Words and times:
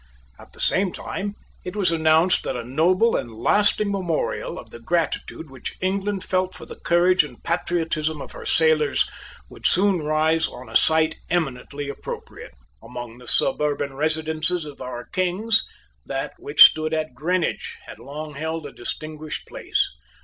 At 0.39 0.53
the 0.53 0.59
same 0.59 0.91
time 0.91 1.35
it 1.63 1.75
was 1.75 1.91
announced 1.91 2.41
that 2.43 2.55
a 2.55 2.63
noble 2.63 3.15
and 3.15 3.31
lasting 3.31 3.91
memorial 3.91 4.57
of 4.57 4.71
the 4.71 4.79
gratitude 4.79 5.51
which 5.51 5.77
England 5.79 6.23
felt 6.23 6.55
for 6.55 6.65
the 6.65 6.73
courage 6.79 7.23
and 7.23 7.43
patriotism 7.43 8.19
of 8.19 8.31
her 8.31 8.43
sailors 8.43 9.07
would 9.47 9.67
soon 9.67 10.01
rise 10.01 10.47
on 10.47 10.69
a 10.69 10.75
site 10.75 11.17
eminently 11.29 11.87
appropriate. 11.87 12.55
Among 12.81 13.19
the 13.19 13.27
suburban 13.27 13.93
residences 13.93 14.65
of 14.65 14.81
our 14.81 15.05
kings, 15.05 15.63
that 16.07 16.33
which 16.39 16.63
stood 16.63 16.95
at 16.95 17.13
Greenwich 17.13 17.77
had 17.85 17.99
long 17.99 18.33
held 18.33 18.65
a 18.65 18.71
distinguished 18.71 19.47
place. 19.47 19.87